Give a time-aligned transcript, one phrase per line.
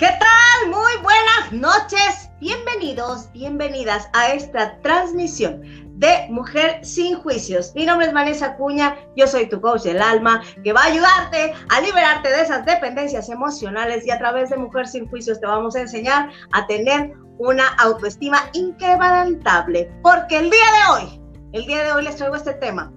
[0.00, 0.70] ¿Qué tal?
[0.70, 2.30] Muy buenas noches.
[2.40, 5.60] Bienvenidos, bienvenidas a esta transmisión
[6.00, 7.74] de Mujer sin Juicios.
[7.74, 11.52] Mi nombre es Vanessa Cuña, yo soy tu coach del alma, que va a ayudarte
[11.68, 15.76] a liberarte de esas dependencias emocionales y a través de Mujer sin Juicios te vamos
[15.76, 19.92] a enseñar a tener una autoestima inquebrantable.
[20.02, 21.20] Porque el día de hoy,
[21.52, 22.90] el día de hoy les traigo este tema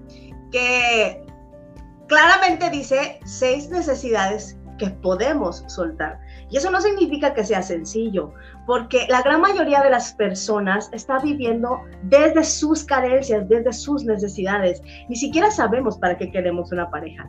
[0.54, 1.22] que
[2.08, 6.23] claramente dice seis necesidades que podemos soltar.
[6.54, 8.32] Y eso no significa que sea sencillo,
[8.68, 14.80] porque la gran mayoría de las personas está viviendo desde sus carencias, desde sus necesidades.
[15.10, 17.28] Ni siquiera sabemos para qué queremos una pareja.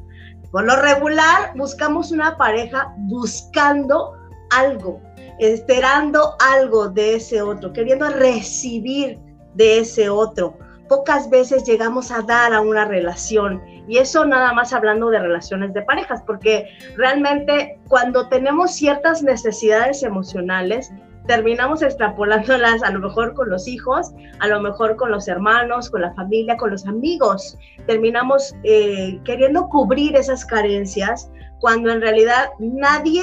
[0.51, 4.13] Por lo regular, buscamos una pareja buscando
[4.51, 5.01] algo,
[5.39, 9.19] esperando algo de ese otro, queriendo recibir
[9.55, 10.59] de ese otro.
[10.89, 15.73] Pocas veces llegamos a dar a una relación y eso nada más hablando de relaciones
[15.75, 20.93] de parejas, porque realmente cuando tenemos ciertas necesidades emocionales,
[21.27, 26.03] terminamos extrapolándolas a lo mejor con los hijos, a lo mejor con los hermanos, con
[26.03, 27.59] la familia, con los amigos.
[27.87, 33.23] Terminamos eh, queriendo cubrir esas carencias cuando en realidad nadie,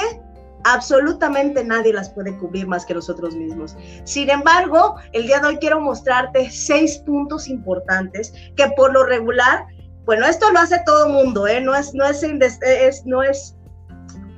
[0.64, 3.76] absolutamente nadie las puede cubrir más que nosotros mismos.
[4.04, 9.66] Sin embargo, el día de hoy quiero mostrarte seis puntos importantes que por lo regular
[10.06, 11.62] bueno, esto lo hace todo el mundo, ¿eh?
[11.62, 13.56] no, es, no, es, no es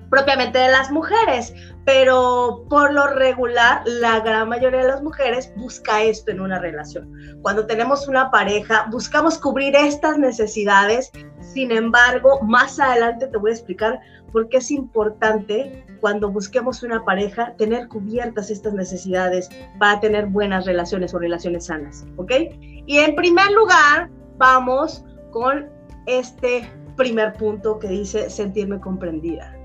[0.10, 1.54] propiamente de las mujeres,
[1.86, 7.12] pero por lo regular la gran mayoría de las mujeres busca esto en una relación.
[7.42, 11.12] Cuando tenemos una pareja, buscamos cubrir estas necesidades,
[11.42, 14.00] sin embargo, más adelante te voy a explicar
[14.32, 20.66] por qué es importante cuando busquemos una pareja tener cubiertas estas necesidades para tener buenas
[20.66, 22.32] relaciones o relaciones sanas, ¿ok?
[22.86, 25.70] Y en primer lugar, vamos con
[26.08, 29.56] este primer punto que dice sentirme comprendida.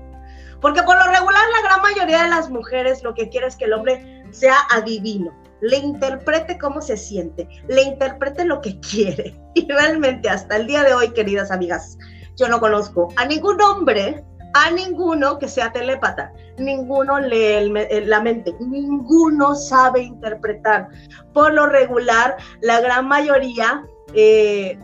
[0.61, 3.65] Porque por lo regular la gran mayoría de las mujeres lo que quiere es que
[3.65, 9.39] el hombre sea adivino, le interprete cómo se siente, le interprete lo que quiere.
[9.53, 11.97] Y realmente hasta el día de hoy, queridas amigas,
[12.37, 17.71] yo no conozco a ningún hombre, a ninguno que sea telépata, ninguno lee
[18.05, 20.87] la mente, ninguno sabe interpretar.
[21.33, 23.83] Por lo regular, la gran mayoría
[24.13, 24.77] eh,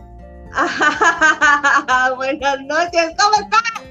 [2.16, 3.85] Buenas noches, ¿cómo están?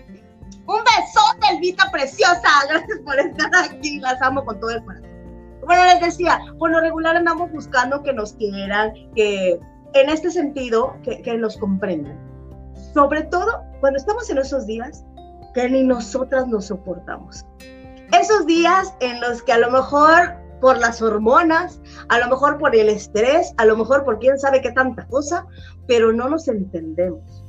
[0.67, 2.49] Un besote, Elvita preciosa.
[2.69, 3.99] Gracias por estar aquí.
[3.99, 5.09] Las amo con todo el corazón.
[5.65, 9.59] Bueno, les decía, por lo regular andamos buscando que nos quieran, que
[9.93, 12.19] en este sentido, que, que nos comprendan.
[12.93, 15.03] Sobre todo cuando estamos en esos días
[15.53, 17.45] que ni nosotras nos soportamos.
[18.19, 22.75] Esos días en los que a lo mejor por las hormonas, a lo mejor por
[22.75, 25.45] el estrés, a lo mejor por quién sabe qué tanta cosa,
[25.87, 27.44] pero no nos entendemos.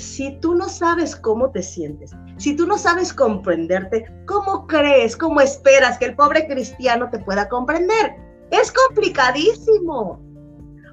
[0.00, 5.42] Si tú no sabes cómo te sientes, si tú no sabes comprenderte, ¿cómo crees, cómo
[5.42, 8.16] esperas que el pobre cristiano te pueda comprender?
[8.50, 10.18] Es complicadísimo.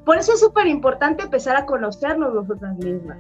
[0.06, 3.17] Por eso es súper importante empezar a conocernos nosotras mismas.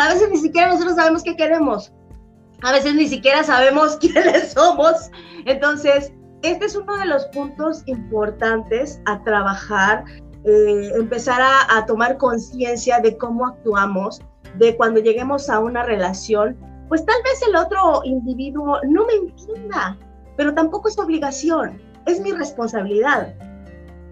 [0.00, 1.92] A veces ni siquiera nosotros sabemos qué queremos.
[2.62, 5.08] A veces ni siquiera sabemos quiénes somos.
[5.46, 6.12] Entonces,
[6.42, 10.04] este es uno de los puntos importantes a trabajar,
[10.44, 14.20] eh, empezar a, tomar conciencia de cómo actuamos,
[14.58, 16.56] de cuando lleguemos a una relación,
[16.88, 19.96] pues tal vez el otro individuo no me entienda,
[20.36, 23.34] pero tampoco es obligación, es mi responsabilidad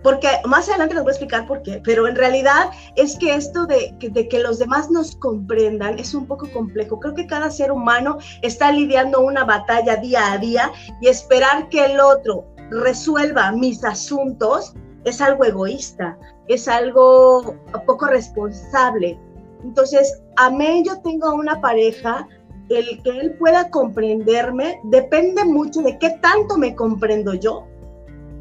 [0.03, 3.67] porque más adelante les voy a explicar por qué, pero en realidad es que esto
[3.67, 6.99] de, de, que los demás nos comprendan es un poco complejo.
[7.00, 11.84] Creo que cada ser humano está lidiando una batalla día a día y esperar que
[11.84, 14.75] el otro resuelva mis asuntos
[15.05, 16.19] es algo egoísta,
[16.49, 17.56] es algo
[17.87, 19.19] poco responsable.
[19.65, 22.26] Entonces, a mí yo tengo una pareja,
[22.69, 27.66] el que él pueda comprenderme depende mucho de qué tanto me comprendo yo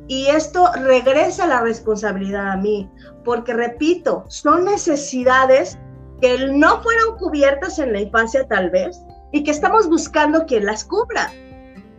[0.10, 2.90] y esto regresa la responsabilidad a mí,
[3.24, 5.78] porque repito, son necesidades
[6.20, 9.00] que no fueron cubiertas en la infancia tal vez
[9.32, 11.32] y que estamos buscando quien las cubra.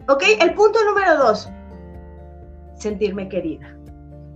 [0.09, 0.25] ¿Ok?
[0.41, 1.49] El punto número dos,
[2.75, 3.77] sentirme querida.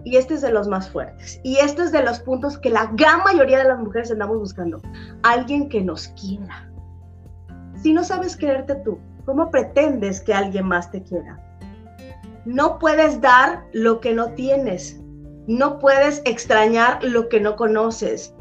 [0.05, 1.41] Y este es de los más fuertes.
[1.43, 4.81] Y este es de los puntos que la gran mayoría de las mujeres andamos buscando.
[5.23, 6.71] Alguien que nos quiera.
[7.83, 11.39] Si no sabes quererte tú, ¿cómo pretendes que alguien más te quiera?
[12.45, 15.01] No puedes dar lo que no tienes.
[15.47, 18.35] No puedes extrañar lo que no conoces.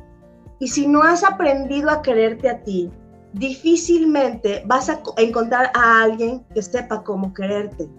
[0.59, 2.91] Y si no has aprendido a quererte a ti,
[3.33, 7.89] difícilmente vas a encontrar a alguien que sepa cómo quererte.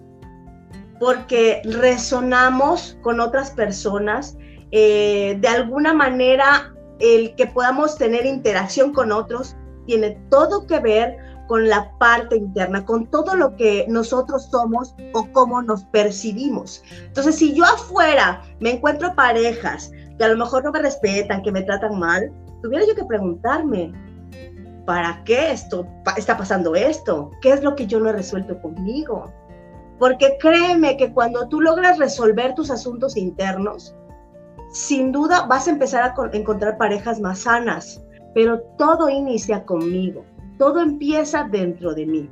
[0.99, 4.37] Porque resonamos con otras personas.
[4.71, 9.55] Eh, de alguna manera, el que podamos tener interacción con otros
[9.85, 15.27] tiene todo que ver con la parte interna, con todo lo que nosotros somos o
[15.31, 16.83] cómo nos percibimos.
[17.03, 21.51] Entonces, si yo afuera me encuentro parejas que a lo mejor no me respetan, que
[21.51, 22.31] me tratan mal,
[22.63, 23.93] tuviera yo que preguntarme,
[24.85, 25.87] ¿para qué esto
[26.17, 27.31] está pasando esto?
[27.41, 29.31] ¿Qué es lo que yo no he resuelto conmigo?
[29.99, 33.95] Porque créeme que cuando tú logras resolver tus asuntos internos,
[34.71, 38.03] sin duda vas a empezar a encontrar parejas más sanas,
[38.33, 40.25] pero todo inicia conmigo,
[40.57, 42.29] todo empieza dentro de mí.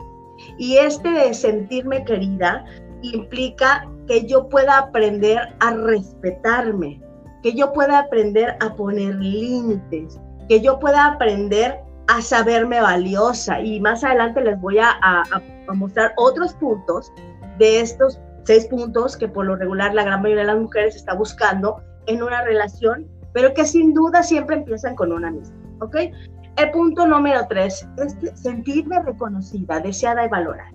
[0.58, 2.66] Y este de sentirme querida
[3.02, 7.02] implica que yo pueda aprender a respetarme,
[7.42, 10.20] que yo pueda aprender a poner límites,
[10.50, 13.62] que yo pueda aprender a saberme valiosa.
[13.62, 17.14] Y más adelante les voy a, a mostrar otros puntos
[17.60, 21.14] de estos seis puntos que por lo regular la gran mayoría de las mujeres está
[21.14, 25.96] buscando en una relación, pero que sin duda siempre empiezan con una misma, ¿ok?
[26.58, 30.72] El punto número tres es sentirme reconocida, deseada y valorada.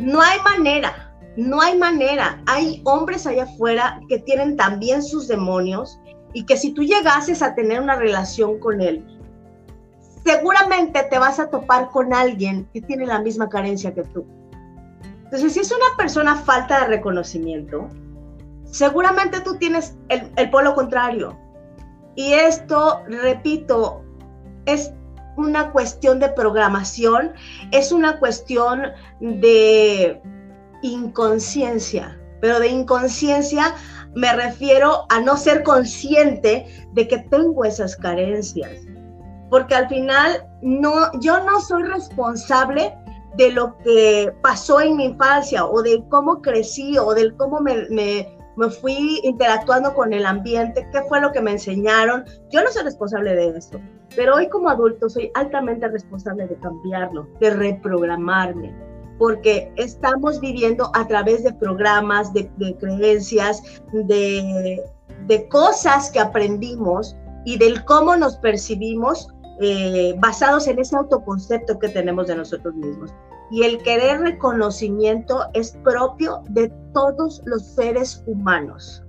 [0.00, 2.42] No hay manera, no hay manera.
[2.46, 5.98] Hay hombres allá afuera que tienen también sus demonios
[6.34, 9.04] y que si tú llegases a tener una relación con él,
[10.24, 14.26] seguramente te vas a topar con alguien que tiene la misma carencia que tú.
[15.32, 17.88] Entonces, si es una persona falta de reconocimiento,
[18.66, 21.38] seguramente tú tienes el, polo contrario.
[22.16, 24.04] Y esto, repito,
[24.66, 24.92] es
[25.38, 27.32] una cuestión de programación,
[27.70, 28.88] es una cuestión
[29.20, 30.20] de
[30.82, 33.74] inconsciencia, pero de inconsciencia
[34.14, 38.70] me refiero a no ser consciente de que tengo esas carencias,
[39.48, 42.94] porque al final no, yo no soy responsable
[43.36, 47.88] de lo que pasó en mi infancia o de cómo crecí o del cómo me,
[47.88, 52.24] me, me, fui interactuando con el ambiente, qué fue lo que me enseñaron.
[52.50, 53.80] Yo no soy responsable de eso,
[54.14, 58.74] pero hoy como adulto soy altamente responsable de cambiarlo, de reprogramarme,
[59.18, 63.62] porque estamos viviendo a través de programas, de, creencias,
[63.92, 64.82] de,
[65.26, 69.28] de cosas que aprendimos y del cómo nos percibimos
[69.64, 73.14] eh, basados en ese autoconcepto que tenemos de nosotros mismos.
[73.52, 79.04] Y el querer reconocimiento es propio de todos los seres humanos.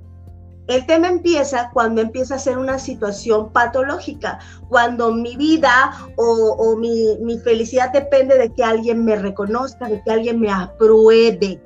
[0.67, 4.39] El tema empieza cuando empieza a ser una situación patológica,
[4.69, 10.11] cuando mi vida o, mi, mi, felicidad depende de que alguien me reconozca, de que
[10.11, 11.59] alguien me apruebe.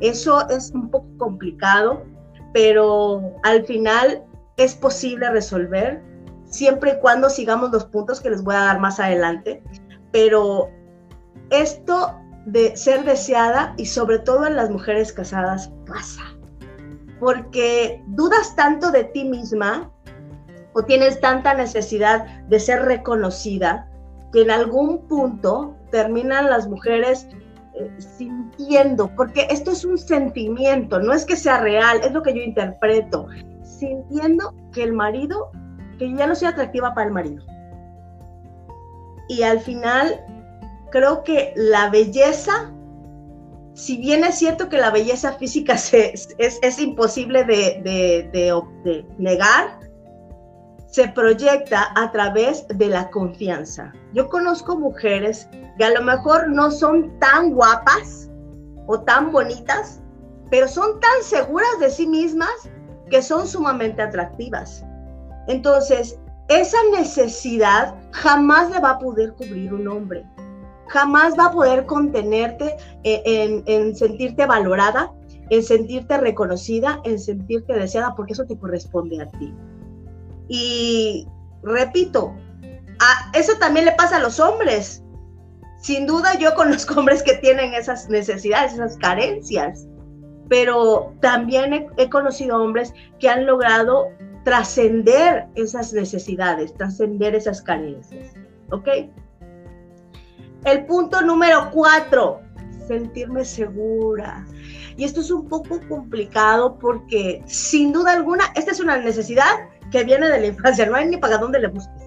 [0.00, 2.04] Eso es un poco complicado,
[2.52, 4.24] pero al final
[4.56, 6.00] es posible resolver
[6.54, 9.62] siempre y cuando sigamos los puntos que les voy a dar más adelante.
[10.12, 10.70] Pero
[11.50, 12.14] esto
[12.46, 16.22] de ser deseada y sobre todo en las mujeres casadas pasa.
[17.18, 19.90] Porque dudas tanto de ti misma
[20.74, 23.88] o tienes tanta necesidad de ser reconocida
[24.32, 27.28] que en algún punto terminan las mujeres
[27.74, 32.34] eh, sintiendo, porque esto es un sentimiento, no es que sea real, es lo que
[32.34, 33.28] yo interpreto,
[33.62, 35.50] sintiendo que el marido
[36.12, 37.42] que ya no soy atractiva para el marido.
[39.28, 40.24] Y al final,
[40.90, 42.72] creo que la belleza,
[43.72, 49.78] si bien es cierto que la belleza física es, es, imposible de, de negar,
[50.86, 53.92] se proyecta a través de la confianza.
[54.12, 58.30] Yo conozco mujeres que a lo mejor no son tan guapas
[58.86, 60.00] o tan bonitas,
[60.50, 62.70] pero son tan seguras de sí mismas
[63.10, 64.84] que son sumamente atractivas.
[65.46, 70.24] Entonces, esa necesidad jamás le va a poder cubrir un hombre.
[70.88, 75.12] Jamás va a poder contenerte en, sentirte valorada,
[75.50, 79.54] en sentirte reconocida, en sentirte deseada, porque eso te corresponde a ti.
[80.48, 81.26] Y
[81.62, 82.34] repito,
[83.32, 85.02] eso también le pasa a los hombres.
[85.80, 89.86] Sin duda yo conozco hombres que tienen esas necesidades, esas carencias,
[90.48, 94.08] pero también he conocido hombres que han logrado
[94.44, 98.34] trascender esas necesidades, trascender esas carencias.
[98.70, 98.88] ¿Ok?
[100.64, 102.40] El punto número cuatro,
[102.86, 104.46] sentirme segura.
[104.96, 110.04] Y esto es un poco complicado porque sin duda alguna, esta es una necesidad que
[110.04, 112.02] viene de la infancia, no hay ni para dónde le busques.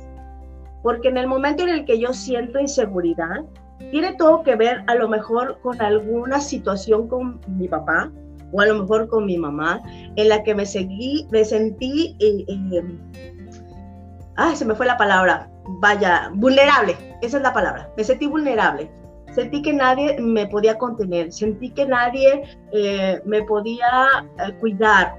[0.84, 3.46] Porque en el momento en el que yo siento inseguridad,
[3.92, 8.12] tiene todo que ver a lo mejor con alguna situación con mi papá,
[8.52, 9.82] o a lo mejor con mi mamá,
[10.16, 12.84] en la que me seguí, me sentí, eh, eh,
[14.36, 15.50] ay, se me fue la palabra,
[15.82, 18.90] vaya, vulnerable, esa es la palabra, me sentí vulnerable.
[19.34, 24.26] Sentí que nadie me podía contener, sentí que nadie eh, me podía
[24.60, 25.16] cuidar.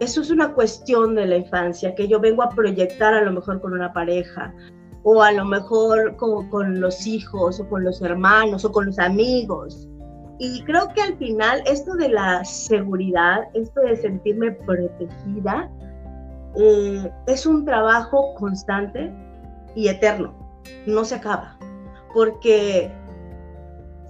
[0.00, 3.62] Eso es una cuestión de la infancia que yo vengo a proyectar a lo mejor
[3.62, 4.52] con una pareja.
[5.06, 8.98] o a lo mejor con, con los hijos o con los hermanos o con los
[8.98, 9.88] amigos.
[10.38, 15.70] Y creo que al final esto de la seguridad, esto de sentirme protegida,
[16.56, 19.12] eh, es un trabajo constante
[19.74, 20.34] y eterno,
[20.86, 21.56] no se acaba.
[22.12, 22.90] Porque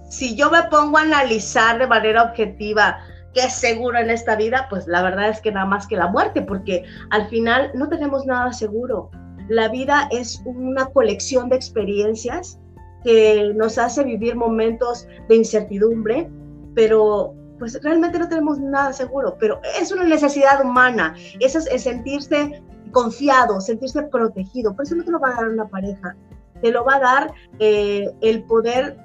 [0.09, 2.99] si yo me pongo a analizar de manera objetiva
[3.33, 6.07] qué es seguro en esta vida, pues la verdad es que nada más que la
[6.07, 9.11] muerte, porque al final no tenemos nada seguro.
[9.47, 12.59] La vida es una colección de experiencias
[13.05, 16.27] que nos hace vivir momentos de incertidumbre,
[16.73, 23.61] pero pues realmente no tenemos nada seguro, pero es una necesidad humana, es, sentirse confiado,
[23.61, 26.15] sentirse protegido, por eso no te lo va a dar una pareja,
[26.61, 28.97] te lo va a dar eh, el poder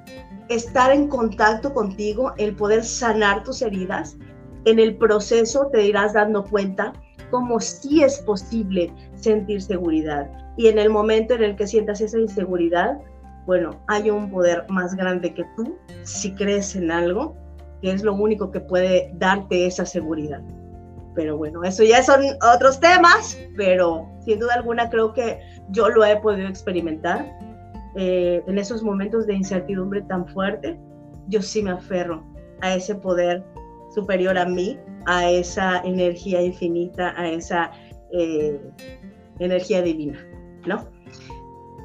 [0.49, 4.17] estar en contacto contigo, el poder sanar tus heridas.
[4.65, 6.93] En el proceso te irás dando cuenta
[7.31, 10.31] cómo sí es posible sentir seguridad.
[10.57, 12.99] Y en el momento en el que sientas esa inseguridad,
[13.47, 17.37] bueno, hay un poder más grande que tú, si crees en algo,
[17.81, 20.41] que es lo único que puede darte esa seguridad.
[21.15, 22.21] Pero bueno, eso ya son
[22.55, 27.27] otros temas, pero sin duda alguna creo que yo lo he podido experimentar.
[27.97, 30.79] Eh, en esos momentos de incertidumbre tan fuerte,
[31.29, 32.25] yo sí me aferro
[32.61, 33.45] a ese poder
[33.93, 37.73] superior a mí, a esa energía infinita, a esa
[38.13, 38.61] eh,
[39.41, 40.19] energía divina,
[40.67, 40.87] ¿no?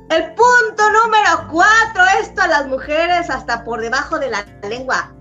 [0.10, 5.16] El punto número cuatro, esto a las mujeres hasta por debajo de la lengua,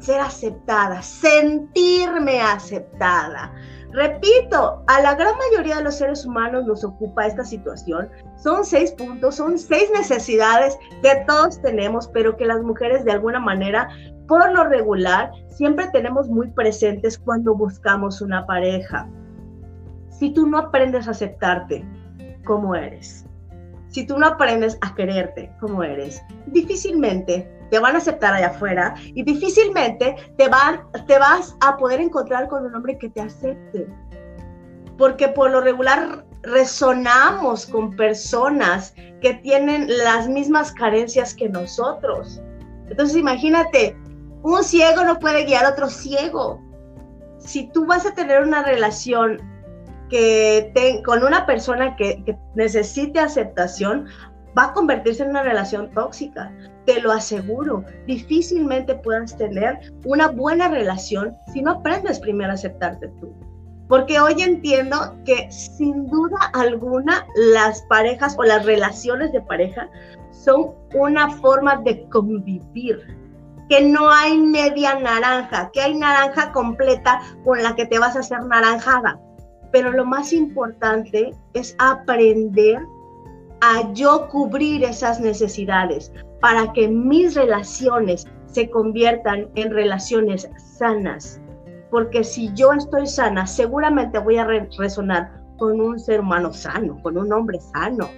[0.00, 3.52] ser aceptada, sentirme aceptada.
[3.92, 8.10] Repito, a la gran mayoría de los seres humanos nos ocupa esta situación.
[8.36, 13.38] Son seis puntos, son seis necesidades que todos tenemos, pero que las mujeres de alguna
[13.38, 13.88] manera,
[14.26, 19.08] por lo regular, siempre tenemos muy presentes cuando buscamos una pareja.
[20.10, 21.86] Si tú no aprendes a aceptarte
[22.44, 23.23] como eres,
[23.94, 28.94] si tú no aprendes a quererte como eres, difícilmente te van a aceptar allá afuera
[29.04, 33.86] y difícilmente te, van, te vas a poder encontrar con un hombre que te acepte.
[34.98, 42.42] Porque por lo regular resonamos con personas que tienen las mismas carencias que nosotros.
[42.88, 43.96] Entonces imagínate,
[44.42, 46.60] un ciego no puede guiar a otro ciego.
[47.38, 49.38] Si tú vas a tener una relación
[50.14, 54.06] que con una persona que, necesite aceptación,
[54.56, 56.52] va a convertirse en una relación tóxica.
[56.86, 57.84] Te lo aseguro.
[58.06, 63.34] Difícilmente puedas tener una buena relación si no aprendes primero a aceptarte tú.
[63.88, 69.90] Porque hoy entiendo que sin duda alguna las parejas o las relaciones de pareja
[70.30, 73.00] son una forma de convivir,
[73.68, 78.20] que no hay media naranja, que hay naranja completa con la que te vas a
[78.20, 79.18] hacer naranjada
[79.74, 82.78] pero lo más importante es aprender
[83.60, 91.40] a yo cubrir esas necesidades para que mis relaciones se conviertan en relaciones sanas.
[91.90, 94.46] Porque si yo estoy sana, seguramente voy a
[94.78, 98.08] resonar con un ser humano sano, con un hombre sano.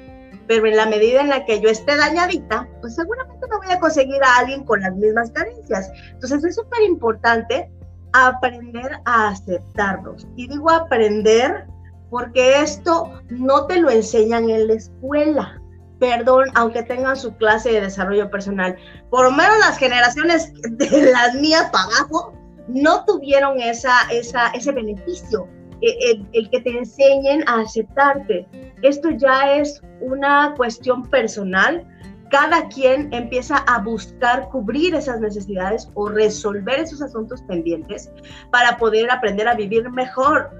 [0.46, 3.80] Pero en la medida en la que yo esté dañadita, pues seguramente no voy a
[3.80, 5.90] conseguir a alguien con las mismas carencias.
[6.12, 7.70] Entonces es súper importante
[8.12, 10.26] aprender a aceptarlos.
[10.36, 11.66] Y digo aprender
[12.10, 15.60] porque esto no te lo enseñan en la escuela.
[15.98, 18.76] Perdón, aunque tengan su clase de desarrollo personal.
[19.10, 22.34] Por lo menos las generaciones de las mías para abajo
[22.68, 25.48] no tuvieron esa, esa, ese beneficio,
[25.80, 28.46] e, el, el que te enseñen a aceptarte.
[28.82, 31.86] Esto ya es una cuestión personal
[32.30, 38.10] cada quien empieza a buscar cubrir esas necesidades o resolver esos asuntos pendientes
[38.50, 40.50] para poder aprender a vivir mejor.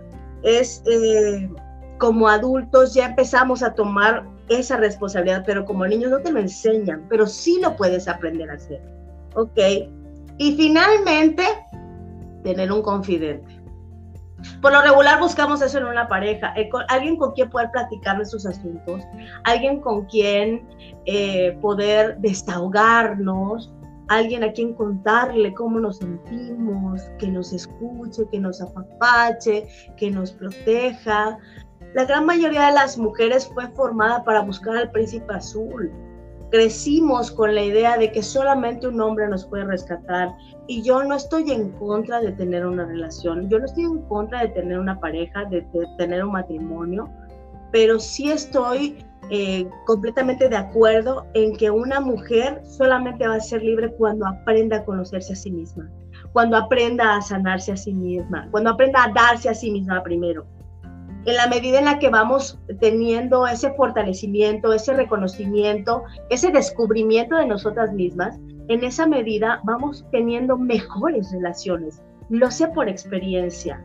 [0.42, 1.50] Es eh,
[1.98, 7.04] como adultos ya empezamos a tomar esa responsabilidad, pero como niños no te lo enseñan,
[7.08, 8.80] pero sí lo puedes aprender a hacer.
[9.34, 9.58] ¿Ok?
[10.38, 11.42] Y finalmente,
[12.44, 13.65] tener un confidente.
[14.60, 18.26] Por lo regular buscamos eso en una pareja, eh, alguien con quien poder platicar de
[18.26, 19.02] sus asuntos,
[19.44, 20.68] alguien con quien
[21.06, 23.72] eh, poder desahogarnos,
[24.08, 29.66] alguien a quien contarle cómo nos sentimos, que nos escuche, que nos apapache,
[29.96, 31.38] que nos proteja.
[31.94, 35.90] La gran mayoría de las mujeres fue formada para buscar al príncipe azul,
[36.50, 40.34] crecimos con la idea de que solamente un hombre nos puede rescatar
[40.66, 44.42] y yo no estoy en contra de tener una relación, yo no estoy en contra
[44.42, 45.66] de tener una pareja, de,
[45.98, 47.08] tener un matrimonio,
[47.72, 53.62] pero sí estoy eh, completamente de acuerdo en que una mujer solamente va a ser
[53.62, 55.90] libre cuando aprenda a conocerse a sí misma,
[56.32, 60.46] cuando aprenda a sanarse a sí misma, cuando aprenda a darse a sí misma primero.
[61.26, 67.46] En la medida en la que vamos teniendo ese fortalecimiento, ese reconocimiento, ese descubrimiento de
[67.46, 72.00] nosotras mismas, en esa medida vamos teniendo mejores relaciones.
[72.30, 73.82] Lo sé por experiencia.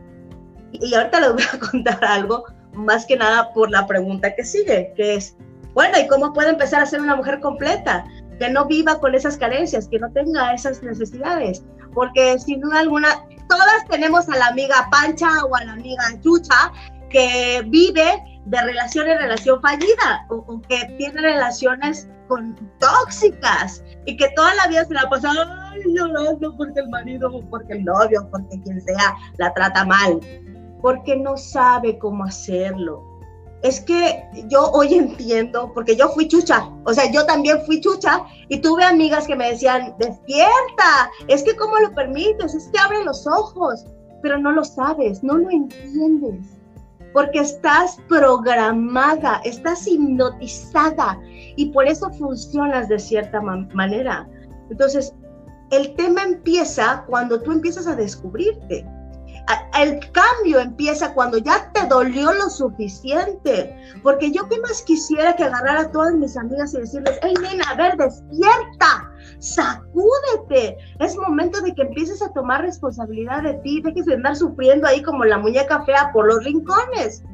[0.70, 2.44] Y ahorita les voy a contar algo,
[2.74, 5.36] más que nada por la pregunta que sigue, que es,
[5.74, 8.04] bueno, ¿y cómo puede empezar a ser una mujer completa?
[8.38, 11.64] Que no viva con esas carencias, que no tenga esas necesidades.
[11.92, 13.08] Porque sin duda alguna,
[13.48, 16.72] todas tenemos a la amiga Pancha o a la amiga Chucha
[17.12, 24.28] que vive de relación en relación fallida o, que tiene relaciones con tóxicas y que
[24.34, 25.32] toda la vida se la pasa
[25.86, 30.18] llorando porque el marido porque el novio porque quien sea la trata mal,
[30.80, 33.04] porque no sabe cómo hacerlo.
[33.62, 38.24] Es que yo hoy entiendo, porque yo fui chucha, o sea, yo también fui chucha
[38.48, 43.04] y tuve amigas que me decían, despierta, es que cómo lo permites, es que abre
[43.04, 43.84] los ojos,
[44.20, 46.61] pero no lo sabes, no lo entiendes
[47.12, 51.18] porque estás programada, estás hipnotizada
[51.56, 54.28] y por eso funcionas de cierta manera.
[54.70, 55.14] Entonces,
[55.70, 58.86] el tema empieza cuando tú empiezas a descubrirte.
[59.78, 63.74] El cambio empieza cuando ya te dolió lo suficiente.
[64.02, 67.64] Porque yo qué más quisiera que agarrar a todas mis amigas y decirles, hey nena,
[67.70, 69.11] a ver, despierta,
[69.42, 70.78] sacúdete.
[71.00, 75.02] Es momento de que empieces a tomar responsabilidad de ti, dejes de andar sufriendo ahí
[75.02, 77.24] como la muñeca fea por los rincones.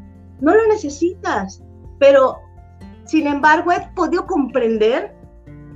[0.41, 1.63] No lo necesitas.
[1.99, 2.39] Pero,
[3.05, 5.15] sin embargo, he podido comprender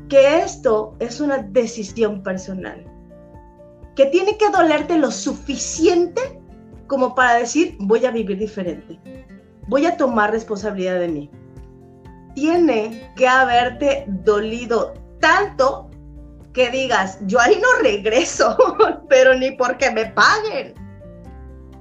[0.08, 2.84] que esto es una decisión personal
[3.94, 6.40] que tiene que dolerte lo suficiente
[6.86, 8.98] como para decir, voy a vivir diferente,
[9.68, 11.30] voy a tomar responsabilidad de mí.
[12.34, 15.88] Tiene que haberte dolido tanto
[16.52, 18.56] que digas, yo ahí no regreso,
[19.08, 20.74] pero ni porque me paguen.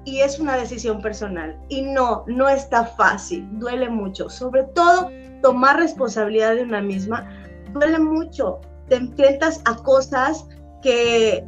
[0.03, 1.59] Y es una decisión personal.
[1.69, 4.29] Y no, no está fácil, duele mucho.
[4.29, 5.11] Sobre todo,
[5.41, 7.29] tomar responsabilidad de una misma,
[7.73, 8.61] duele mucho.
[8.89, 10.47] Te enfrentas a cosas
[10.81, 11.45] que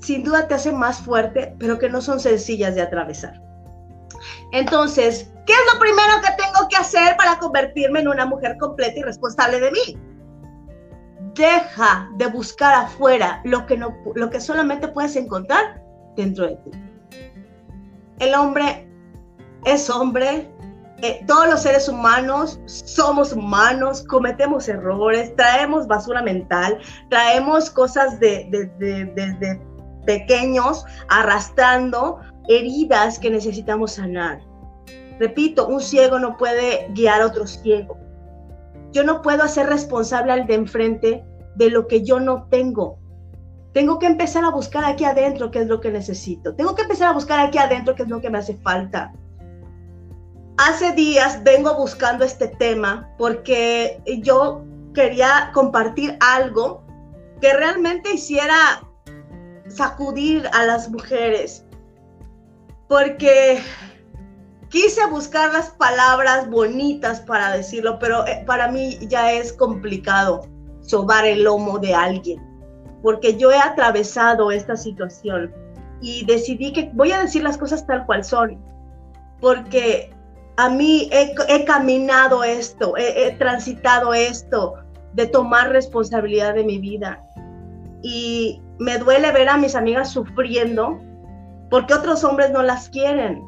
[0.00, 3.40] sin duda te hacen más fuerte, pero que no son sencillas de atravesar.
[4.52, 8.98] Entonces, ¿qué es lo primero que tengo que hacer para convertirme en una mujer completa
[8.98, 10.09] y responsable de mí?
[11.34, 15.82] Deja de buscar afuera lo que, no, lo que solamente puedes encontrar
[16.16, 16.70] dentro de ti.
[18.18, 18.86] El hombre
[19.64, 20.50] es hombre,
[21.02, 28.46] eh, todos los seres humanos somos humanos, cometemos errores, traemos basura mental, traemos cosas de,
[28.50, 29.60] de, de,
[30.04, 34.40] pequeños arrastrando heridas que necesitamos sanar.
[35.18, 37.96] Repito, un ciego no puede guiar a otro ciego.
[38.92, 41.24] Yo no puedo hacer responsable al de enfrente
[41.56, 42.98] de lo que yo no tengo.
[43.72, 46.54] Tengo que empezar a buscar aquí adentro qué es lo que necesito.
[46.54, 49.12] Tengo que empezar a buscar aquí adentro qué es lo que me hace falta.
[50.58, 56.82] Hace días vengo buscando este tema porque yo quería compartir algo
[57.40, 58.82] que realmente hiciera
[59.68, 61.64] sacudir a las mujeres,
[62.88, 63.62] porque
[64.70, 70.46] quise buscar las palabras bonitas para decirlo, pero eh, para mí ya es complicado
[70.80, 72.40] sobar el lomo de alguien,
[73.02, 75.52] porque yo he atravesado esta situación
[76.00, 78.58] y decidí que voy a decir las cosas tal cual son,
[79.40, 80.14] porque
[80.56, 84.74] a mí he, caminado esto, he transitado esto
[85.14, 87.22] de tomar responsabilidad de mi vida.
[88.02, 91.00] Y me duele ver a mis amigas sufriendo
[91.70, 93.44] porque otros hombres no las quieren.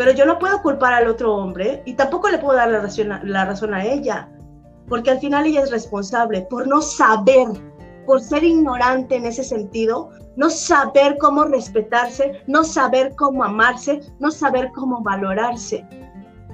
[0.00, 3.12] Pero yo no puedo culpar al otro hombre y tampoco le puedo dar la razón,
[3.12, 4.30] a, la razón a ella,
[4.88, 7.48] porque al final ella es responsable por no saber,
[8.06, 14.30] por ser ignorante en ese sentido, no saber cómo respetarse, no saber cómo amarse, no
[14.30, 15.86] saber cómo valorarse.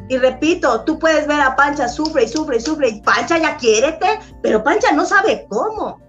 [0.09, 4.19] Y repito, tú puedes ver a Pancha sufre y sufre y sufre Pancha ya quiérete,
[4.43, 6.01] pero Pancha no sabe cómo.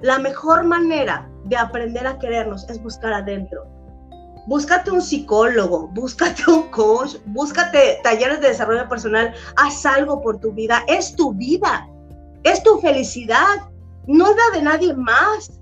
[0.00, 3.73] La mejor manera de aprender a querernos es buscar adentro.
[4.46, 10.52] Búscate un psicólogo, búscate un coach, búscate talleres de desarrollo personal, haz algo por tu
[10.52, 11.88] vida, es tu vida,
[12.42, 13.70] es tu felicidad,
[14.06, 15.60] no es la de nadie más.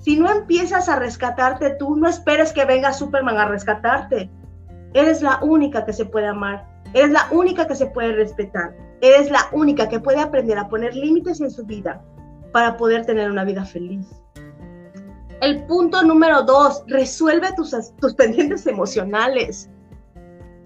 [0.00, 4.30] Si no empiezas a rescatarte tú, no esperes que venga Superman a rescatarte.
[4.94, 6.64] Eres la única que se puede amar,
[6.94, 10.94] eres la única que se puede respetar, eres la única que puede aprender a poner
[10.94, 12.00] límites en su vida
[12.52, 14.06] para poder tener una vida feliz.
[15.40, 19.68] El punto número dos, resuelve tus, tus pendientes emocionales.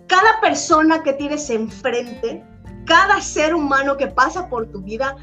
[0.07, 2.45] Cada persona que tienes enfrente,
[2.87, 5.17] cada ser humano que pasa por tu vida,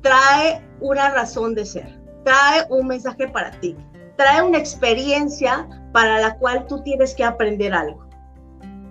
[0.00, 3.76] trae una razón de ser, trae un mensaje para ti,
[4.16, 8.06] trae una experiencia para la cual tú tienes que aprender algo.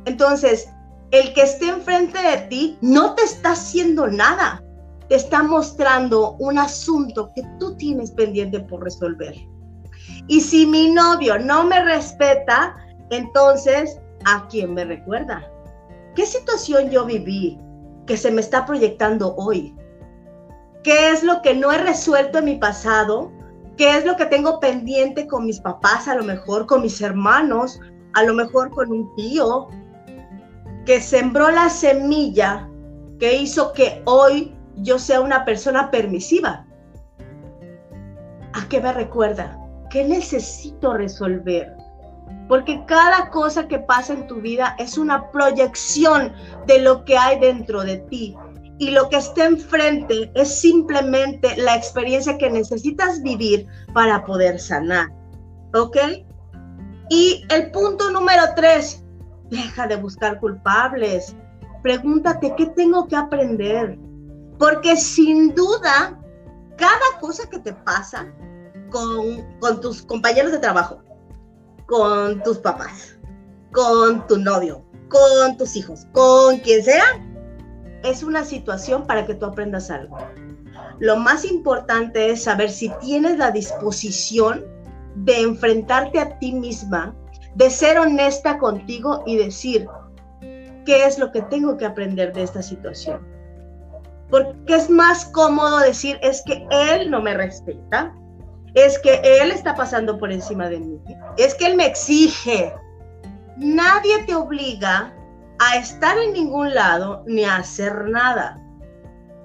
[0.06, 0.70] Entonces,
[1.12, 4.64] el que esté enfrente de ti no te está haciendo nada,
[5.10, 9.36] te está mostrando un asunto que tú tienes pendiente por resolver.
[10.28, 12.76] Y si mi novio no me respeta,
[13.10, 15.50] entonces, ¿a quién me recuerda?
[16.16, 17.60] ¿Qué situación yo viví
[18.08, 19.76] que se me está proyectando hoy?
[20.84, 23.32] ¿Qué es lo que no he resuelto en mi pasado?
[23.78, 27.80] ¿Qué es lo que tengo pendiente con mis papás, a lo mejor con mis hermanos,
[28.14, 29.68] a lo mejor con un tío,
[30.86, 32.70] que sembró la semilla
[33.20, 36.66] que hizo que hoy yo sea una persona permisiva?
[38.54, 39.63] ¿A qué me recuerda?
[39.94, 41.78] ¿Qué necesito resolver?
[42.48, 46.34] Porque cada cosa que pasa en tu vida es una proyección
[46.66, 48.36] de lo que hay dentro de ti.
[48.80, 55.10] Y lo que está enfrente es simplemente la experiencia que necesitas vivir para poder sanar.
[55.76, 55.98] ¿Ok?
[57.12, 59.06] Y el punto número tres,
[59.52, 61.36] deja de buscar culpables.
[61.84, 64.00] Pregúntate qué tengo que aprender.
[64.58, 66.20] Porque sin duda,
[66.78, 68.34] cada cosa que te pasa
[68.94, 71.02] con, tus compañeros de trabajo,
[71.88, 73.18] con tus papás,
[73.74, 77.04] con tu novio, con tus hijos, con quien sea,
[78.04, 80.18] es una situación para que tú aprendas algo.
[81.00, 84.64] Lo más importante es saber si tienes la disposición
[85.16, 87.16] de enfrentarte a ti misma,
[87.56, 89.88] de ser honesta contigo y decir,
[90.86, 93.22] ¿qué es lo que tengo que aprender de esta situación?
[94.30, 98.14] Porque es más cómodo decir, es que él no me respeta,
[98.74, 101.02] es que él está pasando por encima de mí,
[101.38, 102.74] es que él me exige.
[103.58, 105.14] Nadie te obliga
[105.60, 108.60] a estar en ningún lado ni a hacer nada.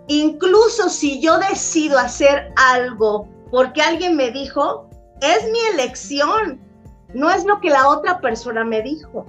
[0.08, 4.88] Incluso si yo decido hacer algo porque alguien me dijo,
[5.20, 6.60] es mi elección,
[7.14, 9.26] no es lo que la otra persona me dijo.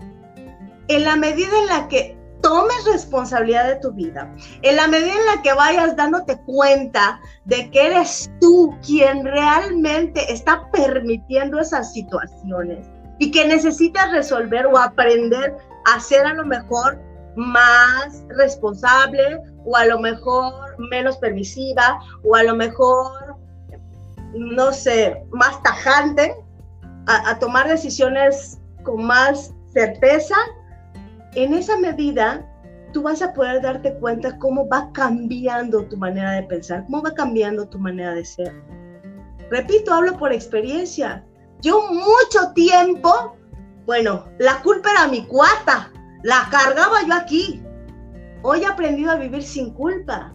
[0.87, 5.25] En la medida en la que tomes responsabilidad de tu vida, en la medida en
[5.25, 12.87] la que vayas dándote cuenta de que eres tú quien realmente está permitiendo esas situaciones
[13.19, 16.99] y que necesitas resolver o aprender a ser a lo mejor
[17.35, 20.53] más responsable o a lo mejor
[20.89, 23.35] menos permisiva o a lo mejor,
[24.33, 26.35] no sé, más tajante,
[27.07, 30.35] a, a tomar decisiones con más certeza
[31.35, 32.45] en esa medida,
[32.93, 37.13] tú vas a poder darte cuenta cómo va cambiando tu manera de pensar, cómo va
[37.13, 38.53] cambiando tu manera de ser.
[39.49, 41.25] Repito, hablo por experiencia.
[41.61, 43.35] Yo mucho tiempo,
[43.85, 45.91] bueno, la culpa era mi cuata,
[46.23, 47.61] la cargaba yo aquí.
[48.41, 50.33] Hoy he aprendido a vivir sin culpa.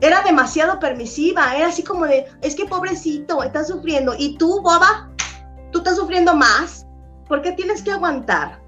[0.00, 4.14] Era demasiado permisiva, era así como de, es que pobrecito, está sufriendo.
[4.18, 5.10] Y tú, boba,
[5.70, 6.86] tú estás sufriendo más.
[7.28, 8.61] ¿Por qué tienes que aguantar?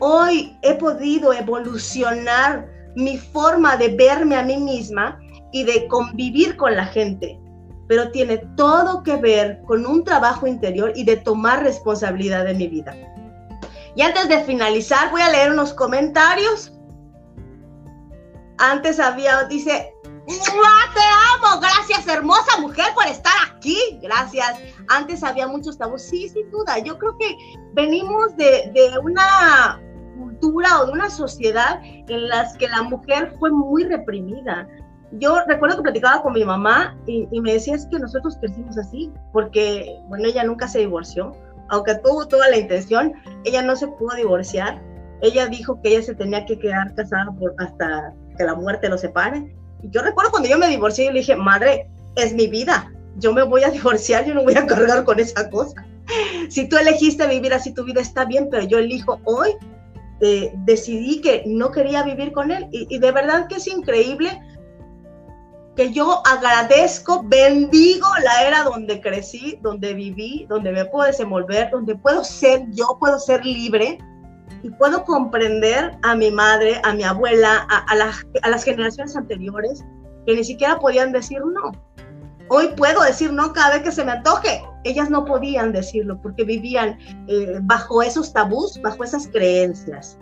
[0.00, 5.18] Hoy he podido evolucionar mi forma de verme a mí misma
[5.52, 7.38] y de convivir con la gente.
[7.88, 12.68] Pero tiene todo que ver con un trabajo interior y de tomar responsabilidad de mi
[12.68, 12.94] vida.
[13.96, 16.72] Y antes de finalizar, voy a leer unos comentarios.
[18.58, 19.92] Antes había, dice,
[20.26, 21.00] te
[21.34, 21.60] amo!
[21.60, 23.98] Gracias, hermosa mujer, por estar aquí.
[24.00, 24.58] Gracias.
[24.88, 26.02] Antes había muchos tabús.
[26.02, 26.78] Sí, sin duda.
[26.78, 27.36] Yo creo que
[27.74, 29.80] venimos de, de una
[30.40, 34.68] cultura o de una sociedad en las que la mujer fue muy reprimida.
[35.12, 39.12] Yo recuerdo que platicaba con mi mamá y, me decía es que nosotros crecimos así,
[39.32, 41.32] porque, bueno, ella nunca se divorció,
[41.68, 43.12] aunque tuvo toda la intención,
[43.44, 44.80] ella no se pudo divorciar.
[45.22, 48.96] Ella dijo que ella se tenía que quedar casada por, hasta que la muerte lo
[48.96, 49.54] separe.
[49.82, 53.32] Y yo recuerdo cuando yo me divorcié, yo le dije, madre, es mi vida, yo
[53.32, 55.84] me voy a divorciar, yo no voy a cargar con esa cosa.
[56.48, 59.50] Si tú elegiste vivir así tu vida está bien, pero yo elijo hoy
[60.20, 62.68] decidí que no quería vivir con él.
[62.70, 64.40] Y, de verdad que es increíble
[65.76, 71.96] que yo agradezco, bendigo la era donde crecí, donde viví, donde me puedo desenvolver, donde
[71.96, 73.98] puedo ser yo, puedo ser libre
[74.62, 79.82] y puedo comprender a mi madre, a mi abuela, a, a las generaciones anteriores
[80.26, 81.72] que ni siquiera podían decir no.
[82.48, 84.62] Hoy puedo decir no cada vez que se me antoje.
[84.84, 90.18] Ellas no podían decirlo porque vivían eh, bajo esos tabús, bajo esas creencias.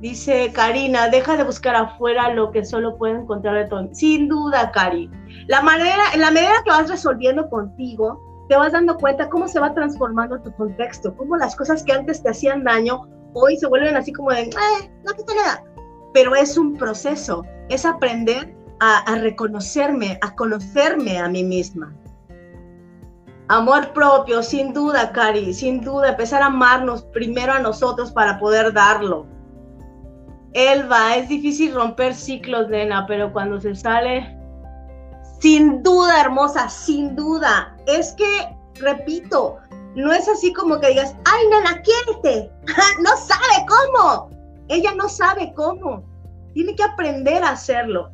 [0.00, 3.88] Dice Karina, deja de buscar afuera lo que solo puedes encontrar de todo.
[3.92, 5.08] Sin duda, Cari.
[5.46, 9.60] La manera, en la medida que vas resolviendo contigo, te vas dando cuenta cómo se
[9.60, 13.96] va transformando tu contexto, cómo las cosas que antes te hacían daño, hoy se vuelven
[13.96, 15.64] así como de, eh, no te nada.
[16.12, 21.94] Pero es un proceso, es aprender a, reconocerme, a conocerme a mí misma.
[23.52, 28.72] Amor propio, sin duda, Cari, sin duda, empezar a amarnos primero a nosotros para poder
[28.72, 29.26] darlo.
[30.54, 34.34] Elba, es difícil romper ciclos, nena, pero cuando se sale,
[35.38, 37.76] sin duda, hermosa, sin duda.
[37.86, 39.58] Es que, repito,
[39.96, 42.50] no es así como que digas, ay, nena, quiérete.
[43.02, 44.30] no sabe cómo.
[44.68, 46.02] Ella no sabe cómo.
[46.54, 48.12] Tiene que aprender a hacerlo,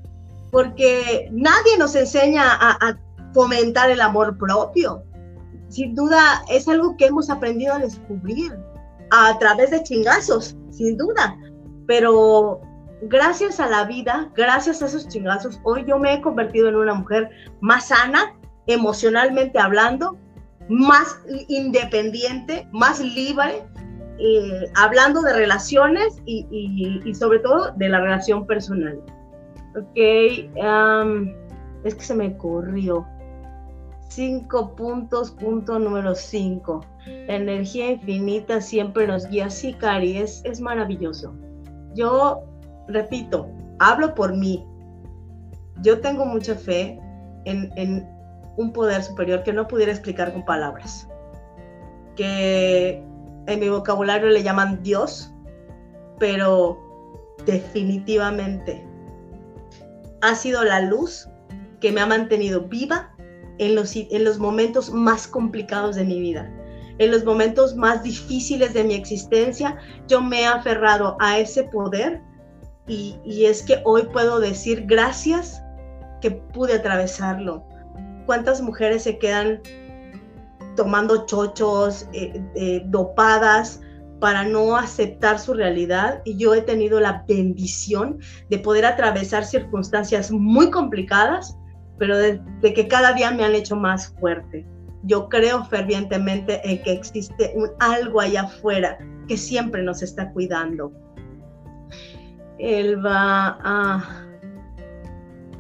[0.51, 2.99] porque nadie nos enseña a, a
[3.33, 5.05] fomentar el amor propio.
[5.69, 8.53] Sin duda, es algo que hemos aprendido a descubrir
[9.11, 11.37] a través de chingazos, sin duda.
[11.87, 12.61] Pero
[13.03, 16.95] gracias a la vida, gracias a esos chingazos, hoy yo me he convertido en una
[16.95, 18.35] mujer más sana,
[18.67, 20.17] emocionalmente hablando,
[20.69, 23.63] más independiente, más libre,
[24.19, 29.01] eh, hablando de relaciones y, sobre todo de la relación personal.
[29.77, 29.97] Ok,
[31.85, 33.07] es que se me corrió.
[34.09, 36.85] Cinco puntos, punto número cinco.
[37.07, 39.51] La energía infinita siempre nos guía.
[39.51, 41.35] Sí, Cari, es, es maravilloso.
[41.95, 42.43] Yo
[42.89, 44.67] repito, hablo por mí.
[45.83, 46.99] Yo tengo mucha fe
[47.45, 48.07] en,
[48.57, 51.09] un poder superior que no pudiera explicar con palabras.
[52.17, 53.05] Que
[53.47, 55.33] en mi vocabulario le llaman Dios,
[56.19, 56.79] pero
[57.47, 58.85] definitivamente
[60.21, 61.29] ha sido la luz
[61.81, 63.15] que me ha mantenido viva
[63.59, 66.51] en los, en los momentos más complicados de mi vida.
[66.99, 69.77] En los momentos más difíciles de mi existencia,
[70.09, 72.21] yo me he aferrado a ese poder
[72.87, 75.63] y, es que hoy puedo decir gracias
[76.21, 77.65] que pude atravesarlo.
[78.27, 79.61] ¿Cuántas mujeres se quedan
[80.75, 83.81] tomando chochos, eh, eh, dopadas,
[84.21, 88.19] para no aceptar su realidad y yo he tenido la bendición
[88.49, 91.57] de poder atravesar circunstancias muy complicadas,
[91.99, 94.67] pero de, que cada día me han hecho más fuerte.
[95.05, 100.93] Yo creo fervientemente en que existe un algo allá afuera que siempre nos está cuidando,
[102.59, 104.25] él va a...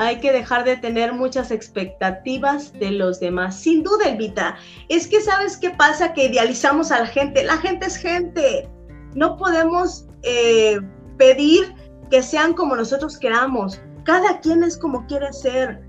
[0.00, 3.56] Hay que dejar de tener muchas expectativas de los demás.
[3.56, 4.56] Sin duda, Elvita.
[4.88, 7.42] Es que sabes qué pasa, que idealizamos a la gente.
[7.42, 8.68] La gente es gente.
[9.14, 10.78] No podemos eh,
[11.16, 11.74] pedir
[12.12, 13.80] que sean como nosotros queramos.
[14.04, 15.82] Cada quien es como quiere ser.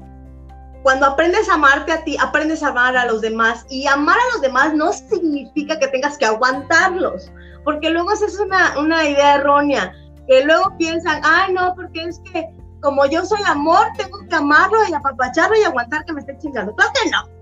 [0.84, 3.66] Cuando aprendes a amarte a ti, aprendes a amar a los demás.
[3.70, 7.32] Y amar a los demás no significa que tengas que aguantarlos,
[7.64, 9.94] porque luego esa es una, una idea erróea
[10.28, 12.48] que luego piensan, ay, no, porque es que
[12.82, 16.74] como yo soy amor, tengo que amarlo y apapacharlo y aguantar que me esté chingando.
[16.76, 17.40] Claro que no.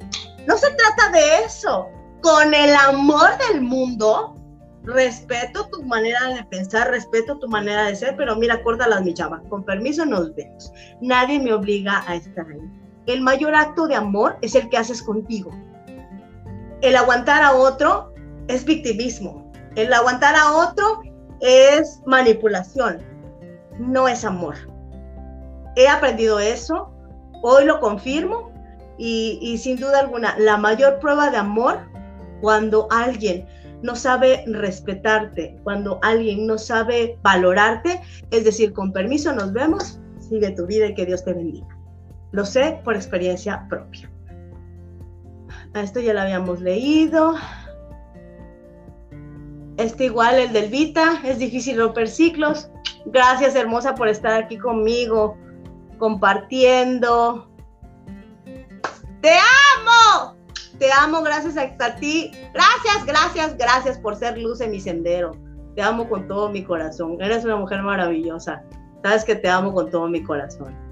[0.47, 1.89] No se trata de eso.
[2.21, 4.35] Con el amor del mundo,
[4.83, 9.41] respeto tu manera de pensar, respeto tu manera de ser, pero mira, córtalas, mi chava.
[9.49, 10.71] Con permiso nos vemos.
[11.01, 12.76] Nadie me obliga a estar ahí.
[13.07, 15.51] El mayor acto de amor es el que haces contigo.
[16.81, 18.13] El aguantar a otro
[18.47, 19.51] es victimismo.
[19.75, 21.01] El aguantar a otro
[21.39, 22.97] es manipulación,
[23.79, 24.55] no es amor.
[25.75, 26.91] He aprendido eso,
[27.43, 28.51] hoy lo confirmo
[28.97, 31.79] y, sin duda alguna, la mayor prueba de amor
[32.41, 33.45] cuando alguien
[33.83, 40.49] no sabe respetarte, cuando alguien no sabe valorarte, es decir, con permiso nos vemos, sigue
[40.51, 41.76] tu vida y que Dios te bendiga.
[42.31, 44.09] Lo sé por experiencia propia.
[45.73, 47.35] Esto ya lo habíamos leído.
[49.77, 52.69] Este igual, el del Vita, es difícil romper ciclos.
[53.05, 55.37] Gracias, hermosa, por estar aquí conmigo,
[55.99, 57.47] compartiendo.
[59.21, 60.35] ¡Te amo!
[60.79, 62.31] Te amo, gracias a, ti.
[62.53, 65.31] Gracias, gracias, gracias por ser luz en mi sendero.
[65.75, 67.17] Te amo con todo mi corazón.
[67.19, 68.63] Eres una mujer maravillosa.
[69.03, 70.86] Sabes que te amo con todo mi corazón.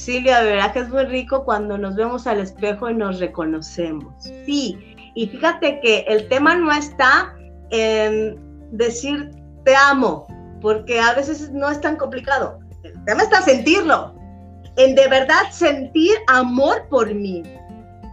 [0.00, 4.14] Silvia, de verdad que es muy rico cuando nos vemos al espejo y nos reconocemos.
[4.46, 4.78] Sí,
[5.14, 7.34] y fíjate que el tema no está
[7.70, 8.38] en
[8.72, 9.30] decir
[9.64, 10.26] te amo,
[10.60, 12.58] porque a veces no es tan complicado.
[12.82, 14.14] El tema está sentirlo,
[14.76, 17.42] en de verdad sentir amor por mí,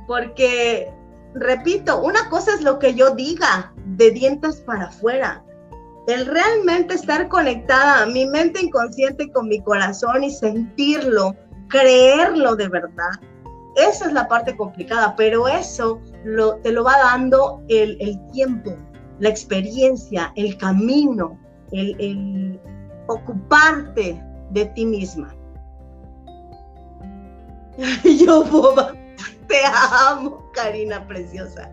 [0.08, 0.92] porque,
[1.36, 5.44] repito, una cosa es lo que yo diga de dientes para afuera,
[6.08, 11.36] el realmente estar conectada a mi mente inconsciente con mi corazón y sentirlo,
[11.68, 13.12] creerlo de verdad.
[13.76, 16.02] Esa es la parte complicada, pero eso
[16.64, 18.76] te lo va dando el, el tiempo,
[19.20, 21.38] la experiencia, el camino,
[21.72, 22.60] el,
[23.08, 25.34] ocuparte de ti misma.
[28.26, 28.94] Yo, boba,
[29.48, 29.58] te
[30.10, 31.72] amo, Karina preciosa.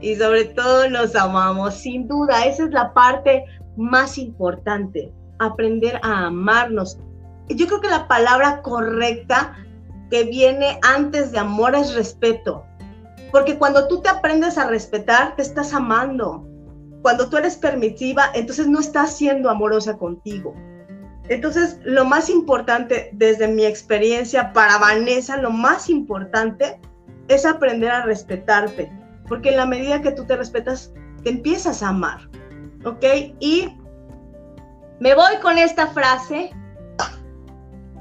[0.00, 3.44] Y sobre todo nos amamos, sin duda, esa es la parte
[3.76, 6.98] más importante, aprender a amarnos.
[7.48, 9.56] Yo creo que la palabra correcta
[10.10, 12.64] que viene antes de amor es respeto.
[13.30, 16.46] Porque cuando tú te aprendes a respetar, te estás amando.
[17.02, 20.54] Cuando tú eres permisiva, entonces no estás siendo amorosa contigo.
[21.28, 26.80] Entonces, lo más importante desde mi experiencia para Vanessa, lo más importante
[27.28, 28.90] es aprender a respetarte,
[29.28, 32.30] porque en la medida que tú te respetas, te empiezas a amar.
[32.84, 33.04] ¿Ok?
[33.40, 33.76] Y
[35.00, 36.50] me voy con esta frase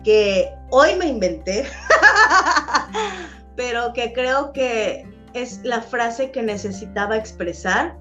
[0.08, 1.65] que hoy me inventé,
[3.58, 7.93] pero que creo que es la frase que necesitaba expresar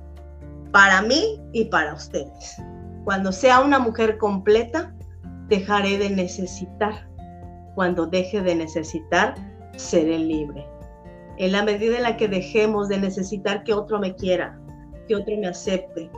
[0.71, 2.63] para mí y para ustedes.
[3.03, 4.95] Cuando sea una mujer completa,
[5.49, 7.09] dejaré de necesitar.
[7.75, 9.35] Cuando deje de necesitar,
[9.75, 10.65] seré libre.
[11.39, 14.57] En la medida en la que dejemos de necesitar que otro me quiera,
[15.09, 16.09] que otro me acepte,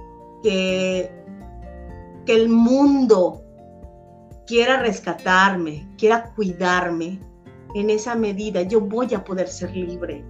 [0.42, 1.10] que,
[2.26, 3.47] que el mundo
[4.48, 7.20] quiera rescatarme, quiera cuidarme,
[7.74, 10.24] en esa medida yo voy a poder ser libre.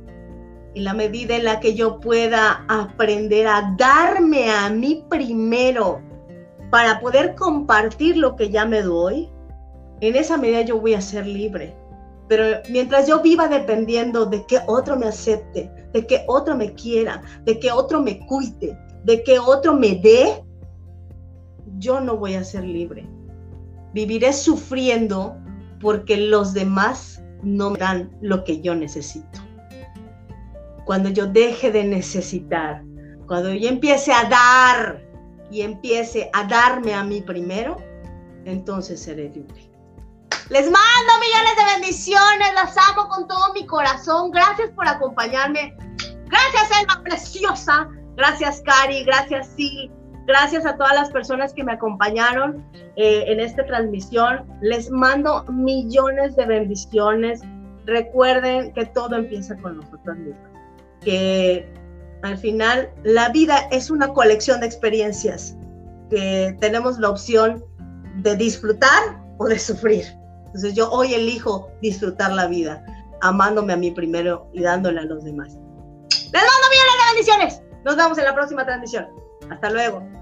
[0.75, 6.03] En la medida en la que yo pueda aprender a darme a mí primero,
[6.71, 9.31] para poder compartir lo que ya me doy,
[10.01, 11.75] en esa medida yo voy a ser libre.
[12.27, 17.23] Pero mientras yo viva dependiendo de que otro me acepte, de que otro me quiera,
[17.45, 20.45] de que otro me cuide, de que otro me dé,
[21.79, 23.09] yo no voy a ser libre.
[23.93, 25.37] Viviré sufriendo
[25.81, 29.41] porque los demás no me dan lo que yo necesito.
[30.85, 32.83] Cuando yo deje de necesitar,
[33.27, 35.09] cuando yo empiece a dar,
[35.51, 37.77] y empiece a darme a mí primero,
[38.45, 39.71] entonces seré libre.
[40.51, 44.31] Les mando millones de bendiciones, las amo con todo mi corazón.
[44.31, 45.77] Gracias por acompañarme.
[46.27, 47.89] Gracias, Elma Preciosa.
[48.17, 49.05] Gracias, Cari.
[49.05, 49.93] Gracias, Sil.
[50.29, 52.63] Gracias a todas las personas que me acompañaron
[52.97, 54.45] eh, en esta transmisión.
[54.61, 57.41] Les mando millones de bendiciones.
[57.87, 60.51] Recuerden que todo empieza con nosotros mismos.
[61.01, 61.73] Que
[62.21, 65.57] al final, la vida es una colección de experiencias
[66.11, 67.65] que tenemos la opción
[68.17, 70.05] de disfrutar o de sufrir.
[70.45, 72.85] Entonces yo hoy elijo disfrutar la vida,
[73.23, 75.55] amándome a mí primero y dándole a los demás.
[75.55, 77.63] Les mando millones de bendiciones.
[77.87, 79.07] Nos vemos en la próxima transmisión.
[79.51, 80.18] Hasta luego.